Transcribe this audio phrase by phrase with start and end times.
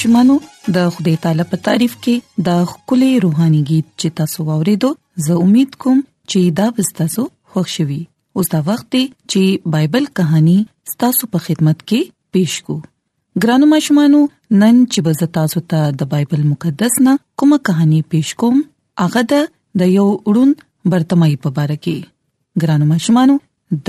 [0.00, 0.34] ماشومانو
[0.74, 2.14] د خدای تعالی په تعریف کې
[2.46, 4.88] د خولي روحاني गीत چې تاسو واورېدو
[5.24, 5.98] زه امید کوم
[6.30, 6.66] چې دا
[7.00, 7.98] تاسو خوښ شوي
[8.42, 9.42] اوس دا وخت دی چې
[9.74, 10.54] بایبل کہانی
[11.04, 12.00] تاسو په خدمت کې
[12.36, 12.76] پیښ کو
[13.46, 14.22] ګرانو ماشومانو
[14.62, 18.64] نن چې به تاسو ته د بایبل مقدس نه کومه کہانی پیښ کوم
[19.04, 20.64] هغه د یو وړوند
[20.96, 23.38] برتمای په اړه کې ګرانو ماشومانو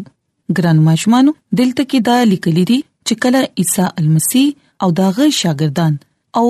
[0.59, 4.43] ګران مشمانو دلته کې دا لیکل دي چې کله عیسی المسی
[4.85, 5.93] او داغه شاګردان
[6.39, 6.45] او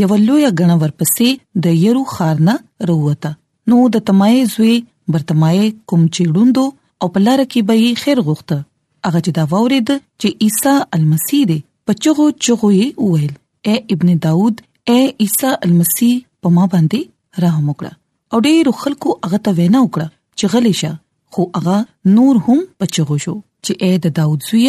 [0.00, 1.28] یو لوی غن ورپسې
[1.66, 2.54] د یرو خارنه
[2.88, 3.32] وروته
[3.72, 4.74] نو د تمای زوی
[5.16, 6.64] برتمای کوم چیړوندو
[7.04, 8.62] او په لار کې به یې خیر غوښته
[9.06, 11.58] هغه چې دا وورید چې عیسی المسی دی
[11.90, 13.34] په چغو چغو یې وویل
[13.66, 14.56] اے ابن داود
[14.94, 16.10] اے عیسی المسی
[16.42, 17.00] په ما باندې
[17.44, 17.92] رحم وکړه
[18.34, 20.06] او ډېر خلکو هغه ته وینا وکړه
[20.38, 20.92] چې غلی شه
[21.36, 21.76] خو هغه
[22.16, 24.66] نور هم بچو شو چې اې د داوود زوی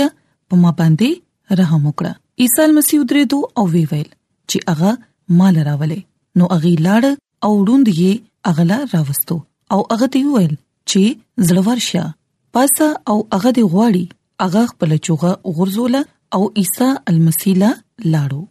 [0.48, 1.10] په ما باندې
[1.62, 2.14] رحم وکړه
[2.46, 4.08] عیسی مسیح درېدو او وی ویل
[4.50, 4.92] چې هغه
[5.42, 6.02] مال راولې
[6.42, 7.04] نو هغه لاړ
[7.48, 8.14] او وروند یې
[8.48, 9.38] هغه لا راوستو
[9.78, 10.54] او هغه ته ویل
[10.90, 11.04] چې
[11.50, 12.06] زړور شه
[12.58, 12.74] پس
[13.10, 14.06] او هغه دی غواړي
[14.44, 16.02] هغه خپل چوغه غرزوله
[16.38, 17.60] او عیسی المسیح
[18.14, 18.42] لاړو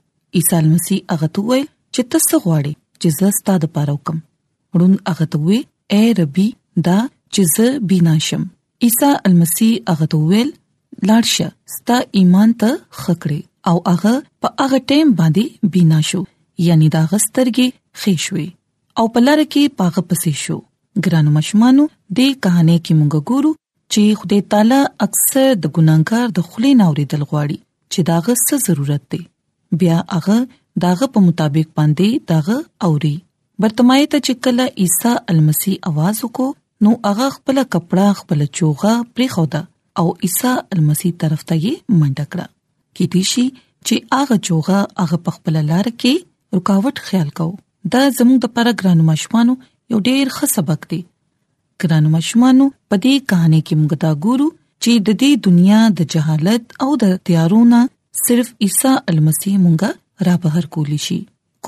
[0.40, 4.18] عیسی المسیح هغه ته ویل چې تاسو غواړئ چې زستا د پاره وکم
[4.76, 5.58] ورون هغه ته وی
[5.96, 6.46] اے ربي
[6.88, 6.96] دا
[7.34, 8.42] چې ز بیناشم
[8.86, 10.50] عیسی المسی هغه ته ویل
[11.08, 12.70] لاړشه ستا ایمان ته
[13.02, 14.14] خکړې او هغه
[14.44, 15.44] په هغه ټیم باندې
[15.76, 16.22] بیناشو
[16.66, 17.68] یعنی دا غسترګي
[18.02, 18.48] خېشوي
[19.00, 20.58] او په لار کې پاغه پسې شو
[21.06, 21.84] ګرانو مشمانو
[22.20, 23.52] د کہانی کې موږ ګورو
[23.94, 27.58] چې خدای تعالی اکثر د ګناګار د خلې ناوړې دل غواړي
[27.92, 29.22] چې دا غسه ضرورت دی
[29.80, 30.36] بیا هغه
[30.84, 32.56] داغه په مطابق باندې داغه
[32.88, 33.14] اوري
[33.64, 36.48] برتمای ته چې کله عیسی المسی आवाज وکړو
[36.84, 39.62] نو هغه خپل کپڑا خپل چوغه پری خوده
[40.02, 42.50] او عیسی المسی طرف ته یې منډه کړه
[42.98, 47.48] کې دي شي چې هغه چوغه هغه په خپل لار کې رکاوټ خیال کو
[47.96, 49.58] دا زموږ د پر ګرانو مشمانو
[49.94, 51.00] یو ډیر ښه سبق دی
[51.84, 54.48] ګرانو مشمانو په دې کہانی کې موږ دا ګورو
[54.86, 57.82] چې د دې دنیا د جهالت او د تیارونو
[58.24, 61.18] صرف عیسی المسی مونږه را بهر کولی شي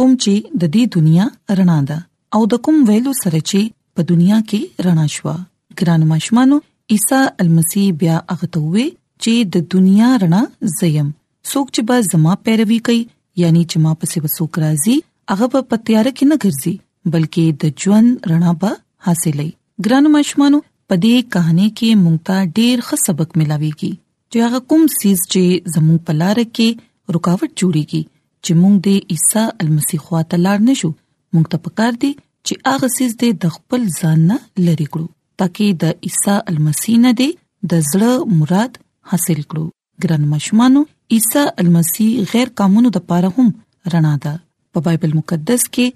[0.01, 1.27] کوم چې د دې دنیا
[1.61, 1.99] رڼا ده
[2.39, 3.61] او د کوم ویلو سره چې
[3.99, 5.37] په دنیا کې رڼا شوا
[5.81, 6.57] ګران مشمانو
[6.97, 8.87] عیسی المسی بیا هغه ته وی
[9.23, 10.43] چې د دنیا رڼا
[10.79, 11.09] زیم
[11.51, 13.01] څوک چې به زما پیروي کوي
[13.45, 14.97] یعنی چې ما پسې وسوک راځي
[15.35, 16.75] هغه په تیار کې نه ګرځي
[17.13, 18.71] بلکې د ژوند رڼا به
[19.09, 19.49] حاصلې
[19.89, 20.59] ګران مشمانو
[20.93, 23.93] په دې કહانه کې مونږ ته ډېر ښه سبق ملاويږي
[24.31, 25.45] چې هغه کوم سیس چې
[25.77, 26.69] زموږ په لار کې
[27.17, 28.03] رکاوټ جوړيږي
[28.45, 30.91] چې مونږ د عیسی المسیح خواته لار نشو
[31.33, 32.11] مونږ ته پکار دی
[32.47, 33.13] چې هغه سیس
[33.47, 34.37] د خپل ځان نه
[34.69, 35.07] لری کړو
[35.39, 37.29] ترکه د عیسی المسیح نه دی
[37.73, 38.73] د زړه مراد
[39.13, 39.67] حاصل کړو
[40.05, 40.81] ګران مشمانو
[41.17, 43.49] عیسی المسیح غیر قانونو د پاره هم
[43.95, 44.33] رڼا ده
[44.77, 45.87] په بایبل مقدس کې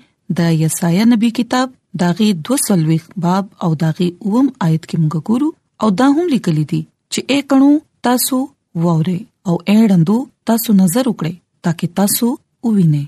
[0.41, 1.69] د یسایا نبی کتاب
[2.03, 5.49] داغي 220 باب او داغي اوم آیت کې موږ ګورو
[5.85, 6.81] او دا هم لیکل دي
[7.13, 7.71] چې اې کڼو
[8.09, 8.39] تاسو
[8.83, 9.19] ووره
[9.49, 10.17] او اې ډندو
[10.51, 11.35] تاسو نظر وکړئ
[11.67, 12.27] ترکه تاسو
[12.69, 13.03] ووینئ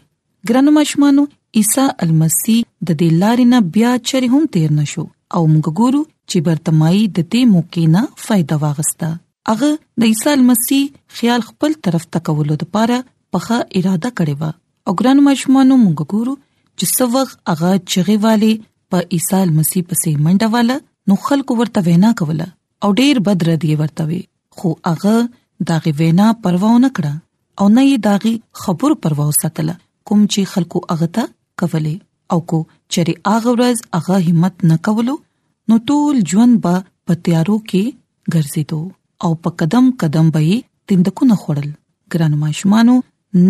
[0.50, 1.22] ګرانو مشمانو
[1.60, 5.04] عیسی المسی د دې لارې نه بیا چرې هم تیر نشو
[5.36, 6.00] او موږ ګورو
[6.30, 9.10] چې برتمایي د دې موقع نه फायदा واغستا
[9.52, 9.70] اغه
[10.02, 10.78] د عیسی المسی
[11.18, 12.98] خیال خپل طرف تکولو لپاره
[13.36, 14.54] پخه اراده کړې و
[14.88, 18.52] او ګرانو مشمانو موږ ګورو چې سوغ اغه چغې والے
[18.94, 20.78] په عیسی المسی پسې منډه والا
[21.10, 22.48] نو خلکو ورته وینا کوله
[22.86, 24.24] او ډیر بد ردی ورته وی
[24.60, 25.16] خو اغه
[25.72, 27.25] دا غوینا پرواونه کړه
[27.62, 28.32] او نه یې داغي
[28.62, 29.74] خبر پر وساتله
[30.10, 31.26] کوم چې خلکو هغه ته
[31.60, 31.94] کولې
[32.34, 32.58] او کو
[32.92, 35.14] چې هغه ورځ هغه همت نه کولو
[35.72, 37.84] نو ټول ژوند به په تیارو کې
[38.32, 38.80] ګرځېدو
[39.26, 40.58] او په قدم قدم به
[40.92, 41.70] تندکو نه خړل
[42.14, 42.96] ګرانو ماشومانو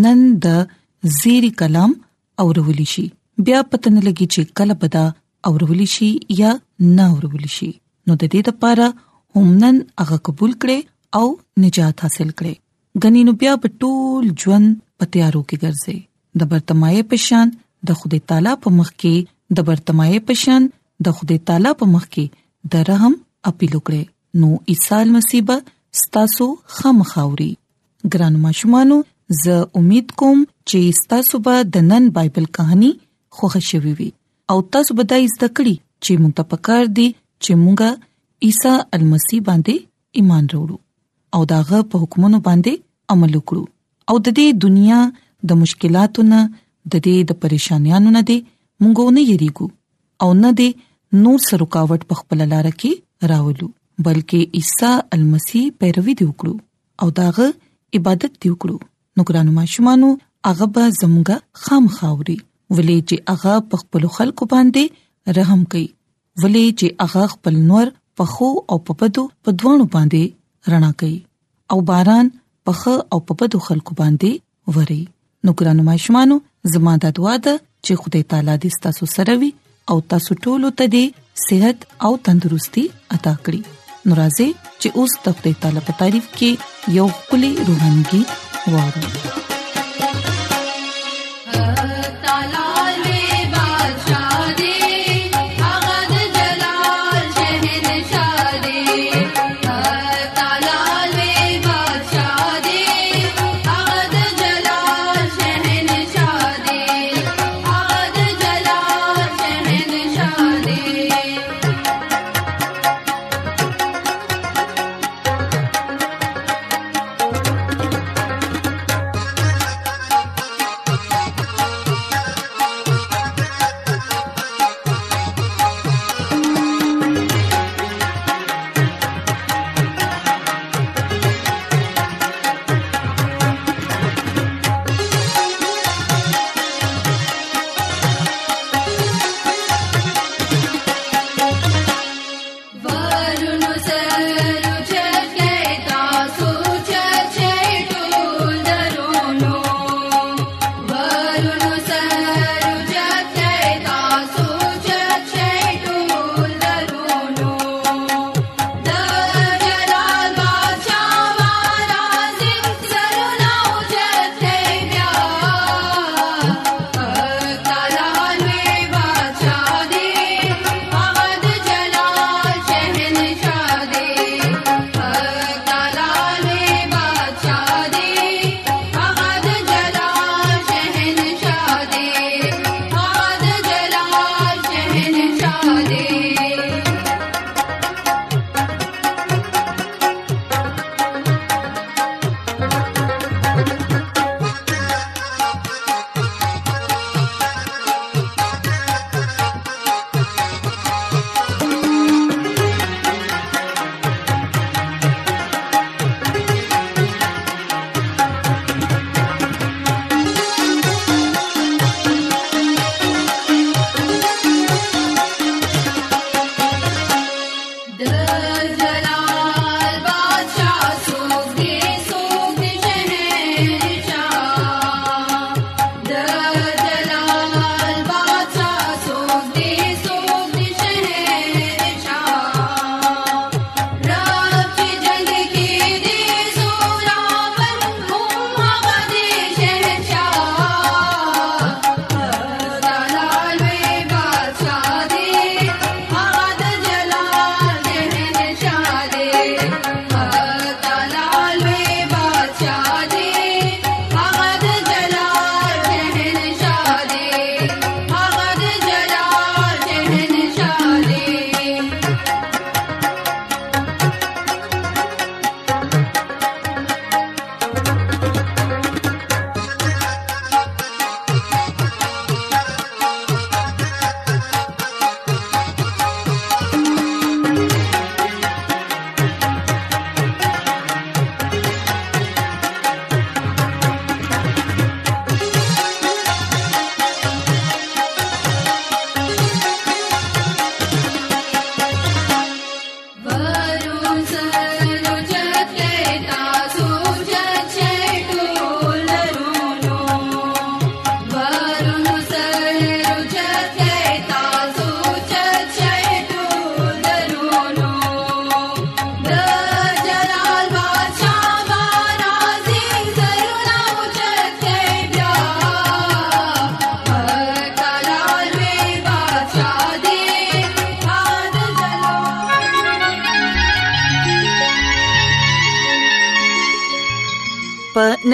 [0.05, 1.97] نن د زیری کلام
[2.45, 3.07] اورولي شي
[3.49, 5.05] بیا پتن لګي چې کله بدا
[5.51, 6.13] اورولي شي
[6.43, 6.53] یا
[6.97, 7.71] نه اورولي شي
[8.07, 11.29] نو د دې لپاره هم نن هغه قبول کړي او
[11.65, 12.55] نجات حاصل کړي
[13.05, 14.69] غني نو بیا په ټول ژوند
[15.01, 15.97] په تیارو کې ګرځي
[16.43, 17.51] د برتمایه پشان
[17.91, 19.17] د خدای تعالی په مخ کې
[19.59, 20.69] د برتمایه پشان
[21.09, 22.25] د خدای تعالی په مخ کې
[22.75, 23.15] د رحم
[23.51, 24.03] اپیل وکړي
[24.45, 25.57] نو ایصال مصیبه
[26.05, 26.47] ستاسو
[26.79, 27.51] خامخاوري
[28.13, 28.97] ګران ماشومانو
[29.43, 30.39] زه امید کوم
[30.69, 32.91] چې ستاسو به د نن بایبل کہانی
[33.41, 34.09] خوښ شوي وي
[34.55, 40.21] او تاسو به د ذکرې چې مونږ ته پکار دي چې مونږه عیسی المسی باندې
[40.21, 40.85] ایمان وروړو
[41.39, 42.85] او داغه په حکمونو باندې
[43.15, 43.63] عمل وکړو
[44.09, 44.99] او د دې دنیا
[45.53, 48.39] د مشکلاتو نه د دې د پریشانیانو نه دې
[48.85, 49.67] مونږ نه یریګو
[50.27, 50.69] او نه دې
[51.25, 52.93] نور سرکاوټ په خپل لار کې
[53.33, 53.67] راولو
[54.05, 56.55] بلکې عیسی المسی پیروي دی وکړو
[57.05, 57.47] او داغه
[57.99, 58.77] عبادت دی وکړو
[59.21, 60.09] نو ګرانو ماشومانو
[60.49, 62.39] هغه به زموږه خام خاوري
[62.75, 65.87] ولې چې هغه په خپل خلکو باندې رحم کوي
[66.43, 67.87] ولې چې هغه خپل نور
[68.21, 71.17] په خو او په پدو په دوانو باندې رڼا کوي
[71.75, 72.35] او باران
[72.67, 72.81] پخ
[73.13, 74.31] او په بدو خلکو باندې
[74.79, 74.99] وري
[75.49, 76.37] نو ګرانو ماشومانو
[76.75, 77.55] زما د دعا ده
[77.85, 79.51] چې خدای تعالی دې تاسو سره وي
[79.95, 81.05] او تاسو ټول ته دې
[81.47, 83.61] صحت او تندرستي عطا کړي
[84.11, 84.49] نو راځي
[84.81, 86.51] چې اوس د خدای تعالی په تعریف کې
[87.01, 88.23] یو کلی روحانګي
[88.77, 89.36] واره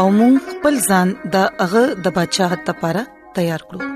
[0.00, 3.02] او موږ خپل ځان د هغه د بچاغت لپاره
[3.34, 3.90] تیار کړو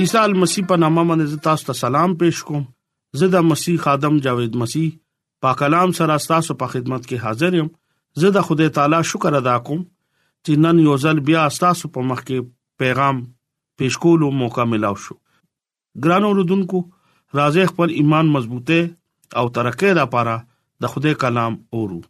[0.00, 2.66] عیسی مسیح په نامه باندې تاسو ته سلام پېښ کوم
[3.20, 4.90] زه د مسیح خادم جاوید مسیح
[5.46, 7.70] په کلام سره تاسو په خدمت کې حاضر یم
[8.24, 12.22] زه د خدای تعالی شکر ادا کوم چې نن یو ځل بیا تاسو په مخ
[12.24, 12.52] کې
[12.84, 15.18] پیغام پېښ کولو موقع ملو شو
[16.06, 16.84] ګران اوردونکو
[17.40, 20.38] راځي خپل ایمان مضبوطه او ترقه لپاره
[20.84, 22.00] د خدای کلام اورو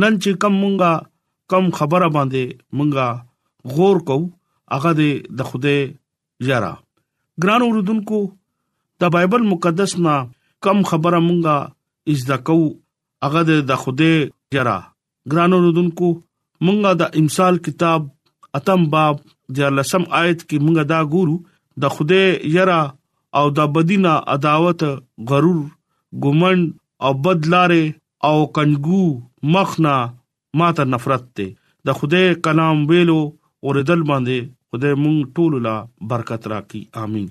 [0.00, 0.92] نن چې کم مونږه
[1.52, 2.44] کم خبره باندې
[2.76, 4.90] مونږه غور کو هغه
[5.38, 5.74] د خوده
[6.50, 6.72] یارا
[7.44, 8.18] ګران اوردونکو
[9.04, 10.14] د بایبل مقدس نا
[10.64, 11.56] کم خبره مونږه
[12.14, 12.58] از د کو
[13.26, 14.10] هغه د خوده
[14.58, 14.76] یارا
[15.34, 16.10] ګران اوردونکو
[16.66, 18.10] مونږه د امثال کتاب
[18.60, 19.16] اتم باب
[19.56, 21.36] د لسم آیت کې مونږه دا ګورو
[21.84, 22.22] د خوده
[22.58, 22.80] یرا
[23.38, 24.84] او د بدینا عداوت
[25.30, 25.64] غرور
[26.26, 26.68] ګمند
[27.06, 27.84] او بدلارې
[28.26, 29.04] او کنګو
[29.54, 29.94] مخنا
[30.60, 31.46] ماته نفرت ته
[31.88, 35.74] د خدای کلام ویلو اوردل باندې خدای مونږ ټول لا
[36.12, 37.26] برکت راکړي امين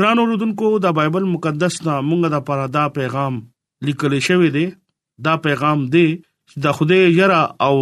[0.00, 3.40] ګران اوردونکو د بایبل مقدس نا مونږ د پر دا پیغام
[3.88, 4.66] لیکل شوی دی
[5.26, 7.74] دا پیغام دی چې د خدای یرا او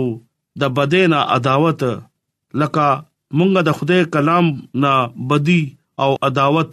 [0.62, 2.88] د بدینا عداوت لکه
[3.38, 4.50] مونږ د خدای کلام
[4.86, 4.94] نا
[5.34, 5.60] بدی
[6.06, 6.72] او عداوت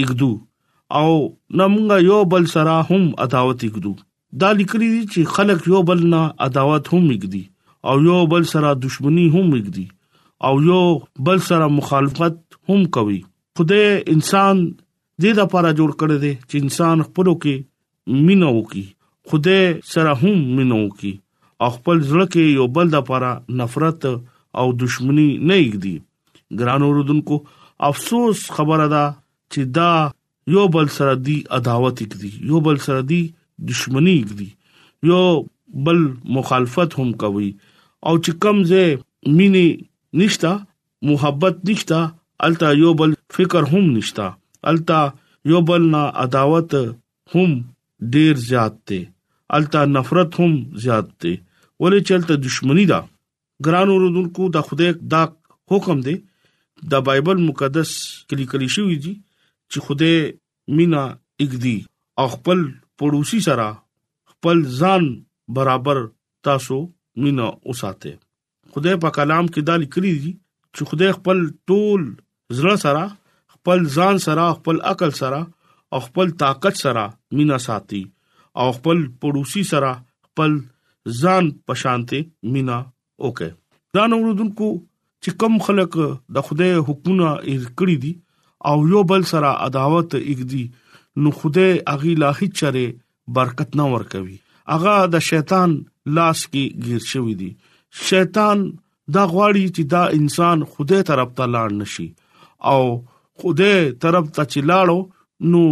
[0.00, 0.32] اګدو
[1.00, 1.08] او
[1.60, 3.94] نمغه یو بل سره هم عداوت اګدو
[4.42, 7.44] دا لیکلي دي چې خلک یو بل نه عداوت هم وکړي
[7.90, 9.84] او یو بل سره دښمنی هم وکړي
[10.48, 10.80] او یو
[11.28, 13.16] بل سره مخالفت هم کوي
[13.60, 19.94] خدای انسان دې د لپاره جوړ کړی دی چې انسان خپل کې مينو کې خدای
[19.94, 25.60] سره هم مينو کې خپل ځل کې یو بل د لپاره نفرت او دښمنی نه
[25.62, 27.40] وکړي ګران اوردونکو
[27.92, 29.90] افسوس خبره ده چې دا
[30.58, 33.24] یو بل سره دی عداوت وکړي یو بل سره دی
[33.70, 34.48] دښمنی ږدي
[35.10, 35.22] یو
[35.86, 35.98] بل
[36.36, 37.50] مخالفت هم کوي
[38.08, 38.82] او چې کمزه
[39.38, 39.64] مینه
[40.20, 40.52] نشتا
[41.10, 42.00] محبت نشتا
[42.46, 44.28] التا یو بل فکر هم نشتا
[44.72, 45.00] التا
[45.52, 46.74] یو بل نه عداوت
[47.34, 47.50] هم
[48.14, 49.02] ډیر زیات دی
[49.58, 50.52] التا نفرت هم
[50.86, 53.00] زیات دی ولې چلته دښمنی دا
[53.66, 55.22] ګران اوردونکو د خدای دا
[55.72, 56.16] حکم دی
[56.94, 57.90] د بایبل مقدس
[58.30, 59.12] کلی کلی شوی دی
[59.72, 60.18] چې خدای
[60.78, 61.04] مینا
[61.44, 61.76] اګدی
[62.34, 62.60] خپل
[62.98, 63.68] پړوسی سره
[64.32, 65.04] خپل ځان
[65.58, 65.98] برابر
[66.48, 66.78] تاسو
[67.24, 68.12] مینا اوساته
[68.76, 70.32] خدای په کلام کې دا لیکلي دي
[70.74, 71.38] چې خدای خپل
[71.72, 72.00] ټول
[72.58, 73.02] زړه سره
[73.54, 75.40] خپل ځان سره خپل عقل سره
[75.96, 77.04] او خپل طاقت سره
[77.38, 78.02] مینا ساتي
[78.64, 79.92] او خپل پړوسی سره
[80.26, 80.58] خپل
[81.22, 83.50] ځان پشانته مینا اوکه
[83.98, 84.70] دا نو وروډونکو
[85.24, 85.98] چې کم خلک
[86.38, 88.14] د خدای حکمونه اېز کړی دي
[88.70, 90.64] او یو بل سره عداوت اېګدي
[91.24, 94.34] نو خوده اغي لا هیڅره برکت نه ور کوي
[94.76, 95.76] اغه د شیطان
[96.18, 97.48] لاس کې گیر شوی دی
[98.08, 98.64] شیطان
[99.16, 102.06] دا غواړي چې دا انسان خوده طرف ته لاړ نشي
[102.72, 102.80] او
[103.42, 103.72] خوده
[104.06, 105.62] طرف ته چې لاړو نو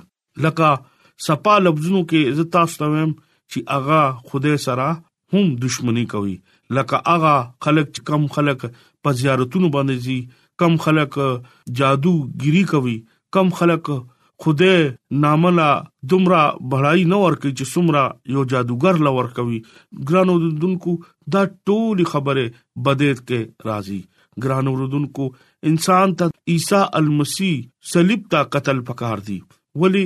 [0.45, 0.71] لکه
[1.27, 4.89] سپا لفظونو کې عزت تاسوم چې اغا خوده سره
[5.37, 6.35] هم دښمنی کوي
[6.79, 7.35] لکه اغا
[7.69, 8.67] خلک کم خلک
[9.07, 10.17] په زیارتونو باندې زی
[10.65, 11.19] کم خلک
[11.81, 12.97] جادوګری کوي
[13.39, 13.91] کم خلک
[14.43, 14.77] خوده
[15.25, 15.69] ناملا
[16.13, 16.41] دومره
[16.73, 18.03] بړای نه ورکي چې سمرا
[18.37, 19.59] یو جادوګر لور کوي
[20.11, 20.95] ګرانو دونکو
[21.37, 22.45] دا ټول خبره
[22.89, 23.99] بدیت کې راځي
[24.47, 25.29] ګرانو رودونکو
[25.73, 27.51] انسان ته عیسی المسی
[27.93, 29.39] صلیب ته قتل پکار دی
[29.85, 30.05] ولی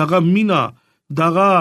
[0.02, 0.62] دغه مینا
[1.24, 1.52] دغه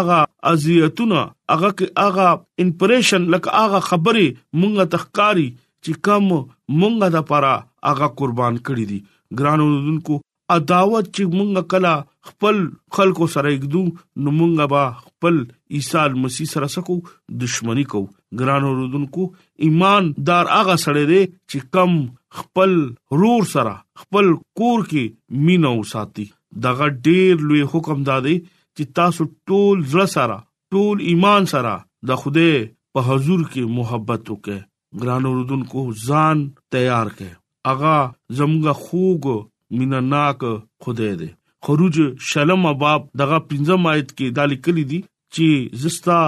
[0.00, 2.26] اغه ازیتونه هغه هغه
[2.64, 4.26] انپریشن لکه هغه خبره
[4.60, 5.48] مونږه تخکاری
[5.86, 6.28] چې کوم
[6.82, 7.54] مونږه د پاره
[7.90, 8.98] هغه قربان کړی دي
[9.40, 10.18] ګرانو دونکو
[10.56, 11.94] اداوت چې مونږه کلا
[12.28, 12.60] خپل
[12.98, 15.40] خلکو سره یکدو نو مونږه با خپل
[15.78, 16.96] عیسی مسیح سره سکو
[17.42, 18.02] دښمنی کو
[18.42, 19.26] ګران اوردونکو
[19.66, 21.98] ایمان دار هغه سره دی چې کم
[22.40, 22.78] خپل
[23.24, 23.74] رور سره
[24.04, 24.30] خپل
[24.62, 26.28] کور کې مينو ساتي
[26.68, 28.36] دغه ډیر لوی حکم دادي
[28.78, 30.36] چې تاسو ټول زړه سره
[30.74, 31.72] ټول ایمان سره
[32.08, 32.50] د خوده
[32.96, 34.60] په حضور کې محبت وکړئ
[35.04, 36.44] ګران اوردونکو ځان
[36.76, 37.32] تیار کړئ
[37.72, 37.96] اغا
[38.40, 39.24] زمغه خوګ
[39.78, 40.40] مینناک
[40.86, 41.30] خوده دې
[41.66, 41.96] خروج
[42.30, 45.00] شلم باب دغه پنځم آیت کې دا لیکلي دي
[45.34, 46.20] چې زستا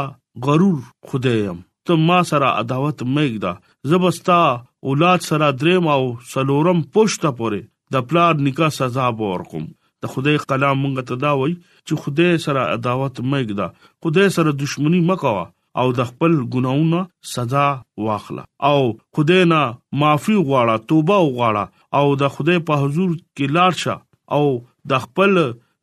[0.49, 0.79] غرور
[1.11, 3.55] خوده يم ته ما سره عداوت مېګدا
[3.93, 4.41] زبستا
[4.89, 7.63] اولاد سره درم او سلورم پښته پوره
[7.97, 9.69] د پلار نکاح سزا ورکوم
[10.03, 11.55] د خدای کلام مونږ ته دا وایي
[11.87, 13.67] چې خدای سره عداوت مېګدا
[14.05, 15.45] خدای سره دښمنی مکوا
[15.81, 17.01] او د خپل ګناونو
[17.33, 17.65] سزا
[18.07, 18.79] واخله او
[19.19, 19.61] خدای نه
[20.03, 23.97] معافي غواړه توبه غواړه او د خدای په حضور کې لاړ شه
[24.37, 24.45] او
[24.95, 25.39] د خپل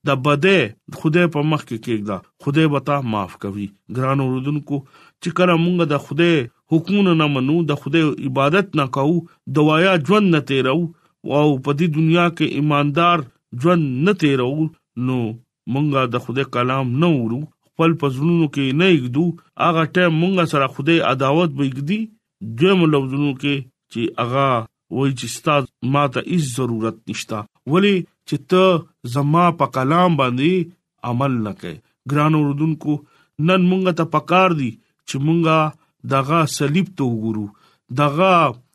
[0.10, 3.68] د بده خدای په مخ کې کېږدا خدای وتا معاف کوي
[4.00, 6.36] ګران اوردونکو چې کله مونږ د خدای
[6.74, 9.18] حکمونه نه منو د خدای عبادت نه کوو
[9.60, 13.28] دوايا ژوند نه تیرو او په دې دنیا کې ایماندار
[13.62, 14.54] ژوند نه تیرو
[15.06, 15.18] نو
[15.74, 19.26] مونږه د خدای کلام نه ورو خپل پزړونو کې نه یګدو
[19.66, 22.00] هغه ټیم مونږه سره خدای عداوت بېګدي
[22.58, 23.56] دویم لوزونو کې
[23.92, 24.48] چې هغه
[24.96, 27.40] وای چې ستاسو ماته هیڅ ضرورت نشتا
[27.72, 27.96] ولی
[28.28, 28.64] چې ته
[29.14, 30.54] زما په کلام باندې
[31.10, 31.74] عمل نکې
[32.12, 32.94] ګران اوردونکو
[33.48, 34.72] نن مونږه ته پکار دي
[35.08, 35.58] چې مونږه
[36.14, 37.46] دغه صلیب ته وګورو
[38.02, 38.32] دغه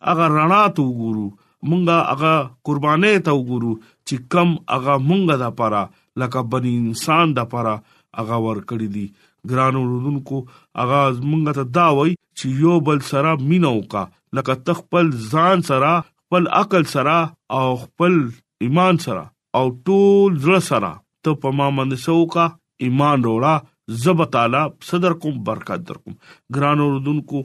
[0.08, 1.26] هغه رڼا ته وګورو
[1.70, 2.32] مونږه هغه
[2.68, 3.72] قربانې ته وګورو
[4.06, 5.82] چې کم هغه مونږه د پاره
[6.22, 7.74] لکه بني انسان د پاره
[8.20, 9.04] هغه ور کړی دی
[9.50, 10.40] ګرانو رودونکو
[10.80, 14.02] هغه مونږه ته دا وای چې یو بل سره مينو کا
[14.38, 15.92] لکه تخپل ځان سره
[16.24, 17.16] خپل عقل سره
[17.60, 18.18] او خپل
[18.66, 19.24] ایمان سره
[19.60, 20.92] او ټول زړه سره
[21.26, 22.46] ته په ما باندې سوکا
[22.88, 26.18] ایمان وروړه زب تعالی صدر کوم برکت در کوم
[26.58, 27.42] ګرانو رودونکو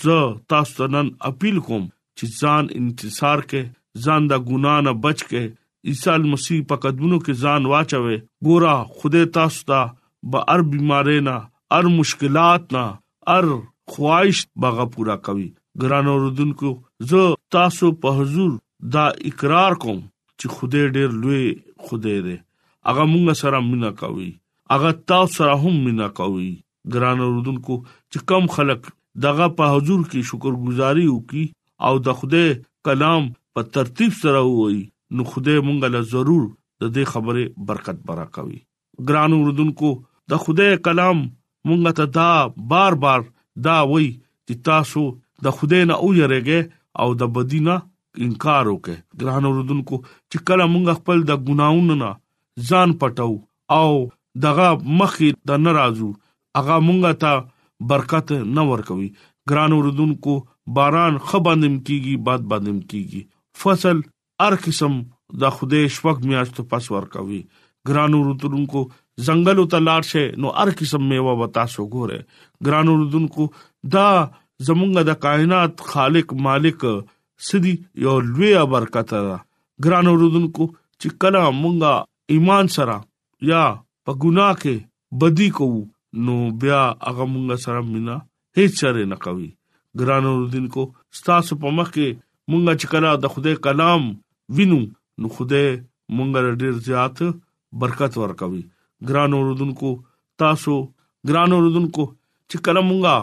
[0.00, 0.16] ز
[0.54, 1.84] تاسو نن اپیل کوم
[2.16, 3.62] چې ځان انتصار کې
[4.04, 5.42] ځان د ګنا نه بچ کې
[5.92, 9.80] عیسی مسیح په قدمونو کې ځان واچوي ګورا خوده تاسو ته
[10.34, 11.34] به ار بیمارې نه
[11.78, 12.84] ار مشکلات نه
[13.36, 13.48] ار
[13.92, 15.48] خواهش بغه پورا کوي
[15.84, 16.72] ګران اوردونکو
[17.12, 17.24] زه
[17.56, 18.52] تاسو په حضور
[18.96, 21.44] دا اقرار کوم چې خوده ډېر لوی
[21.84, 22.38] خوده دی
[22.88, 24.30] هغه مونږ سره مینا کوي
[24.74, 26.48] هغه تاسو سره هم مینا کوي
[26.96, 28.90] ګران اوردونکو چې کم خلک
[29.28, 31.44] دغه په حضور کې شکرګزاري وکي
[31.86, 32.48] او د خدای
[32.88, 33.22] کلام
[33.58, 34.78] په ترتیب سره وای
[35.18, 36.42] نو خدای مونږ له ضرور
[36.84, 38.60] د دې خبره برکت برا کوي
[39.10, 39.88] ګران وردونکو
[40.34, 41.18] د خدای کلام
[41.68, 42.28] مونږ ته دا
[42.72, 43.20] بار بار
[43.68, 44.08] دا وای
[44.46, 45.02] چې تاسو
[45.48, 46.62] د خدای نه او یریږئ
[47.04, 47.76] او د بدینا
[48.26, 49.96] انکار وکړئ ګران وردونکو
[50.30, 52.10] چې کله مونږ خپل د ګناونو نه
[52.70, 53.32] ځان پټو
[53.80, 53.90] او
[54.46, 56.08] دغه مخې د ناراضو
[56.58, 57.32] هغه مونږ ته
[57.92, 59.08] برکت نه ورکوي
[59.50, 60.34] ګران وردونکو
[60.74, 63.20] باران خباندم کیږي باد بادم کیږي
[63.62, 64.00] فصل
[64.44, 64.94] هر قسم
[65.44, 67.40] د خوده شپږ میاشتو پس ورکوي
[67.90, 68.80] ګرانو رتونکو
[69.26, 72.18] زنګل تلار شه نو هر قسم میوه وتا شو ګوره
[72.68, 73.48] ګرانو رتونکو
[73.96, 74.08] دا
[74.66, 76.86] زمونږ د کائنات خالق مالک
[77.50, 77.74] سدي
[78.06, 79.38] یو لوی برکت ده
[79.88, 82.96] ګرانو رتونکو چې کله مونږه ایمان سره
[83.54, 83.62] یا
[84.06, 85.80] په ګناه کې بدی کوو
[86.26, 88.18] نو بیا هغه مونږ سره مینا
[88.60, 89.48] هیڅ چره نه کوي
[90.00, 90.82] ګران اوردونکو
[91.18, 92.08] ستاسو په مخ کې
[92.50, 94.02] مونږه چې کله د خدای کلام
[94.58, 94.80] وینو
[95.22, 95.66] نو خدای
[96.16, 97.16] مونږه ډیر زیات
[97.84, 98.62] برکت ورکوي
[99.10, 99.90] ګران اوردونکو
[100.44, 100.74] تاسو
[101.30, 102.04] ګران اوردونکو
[102.48, 103.16] چې کله مونږه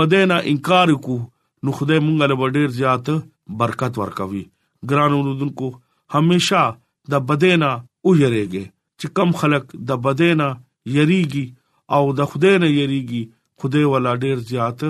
[0.00, 1.16] بده نه انکار کو
[1.64, 3.06] نو خدای مونږه له ډیر زیات
[3.62, 4.44] برکت ورکوي
[4.92, 5.66] ګران اوردونکو
[6.16, 6.62] هميشه
[7.14, 7.70] د بده نه
[8.04, 8.64] او یریږي
[9.00, 10.48] چې کم خلک د بده نه
[10.96, 11.44] یریږي
[11.98, 13.22] او د خدای نه یریږي
[13.62, 14.80] خدای ولا ډیر زیات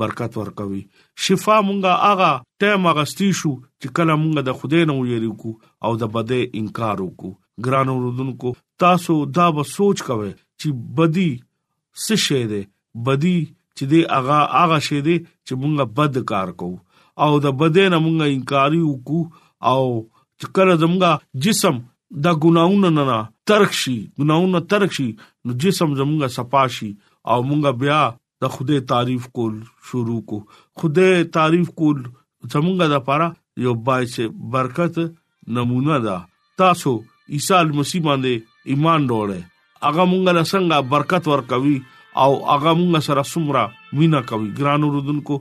[0.00, 0.80] برکت ورکوي
[1.24, 2.32] شفا مونږه اغا
[2.62, 5.50] ټیم اغستی شو چې کله مونږه د خدای نه ویری کو
[5.88, 7.32] او د بده انکار وکړو
[7.66, 8.50] ګرانو رودونکو
[8.84, 10.28] تاسو دا به سوچ کوئ
[10.60, 10.68] چې
[11.00, 11.28] بدی
[12.04, 12.62] څه شی دی
[13.08, 13.38] بدی
[13.76, 16.78] چې دی اغا اغا شی دی چې مونږه بد کار کوو
[17.26, 19.22] او د بده نه مونږه انکار وکړو
[19.72, 19.82] او
[20.38, 21.12] چې کله زمونږه
[21.48, 21.76] جسم
[22.28, 23.18] د ګناونو نه
[23.52, 25.08] ترک شي ګناونو ترک شي
[25.44, 26.90] نو جسم زمونږه صفاشي
[27.30, 28.00] او مونږه بیا
[28.42, 29.54] د خوده تعریف کول
[29.90, 30.36] شروع کو
[30.82, 32.02] خوده تعریف کول
[32.52, 33.28] زمونږه د پاره
[33.66, 34.98] یو بایسه برکت
[35.58, 36.16] نمونه ده
[36.62, 36.92] تاسو
[37.38, 39.38] عیسی مسیح باندې ایمان ډوره
[39.86, 41.76] هغه مونږ له څنګه برکت ورکوي
[42.26, 43.64] او هغه مونږ سره سمره
[44.00, 45.40] وینا کوي ګران رودونکو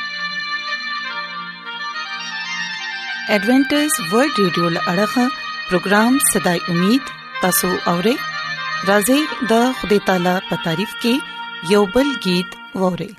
[3.35, 5.25] ایڈونچر ورلد رادیو لړغا
[5.71, 7.03] پروگرام صداي امید
[7.43, 8.17] تاسو اورئ
[8.89, 9.21] راځي
[9.51, 11.15] د خدای تعالی په تعریف کې
[11.75, 12.49] یو بل گीत
[12.79, 13.11] اورئ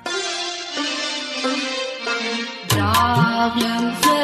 [2.76, 4.23] راغلم زه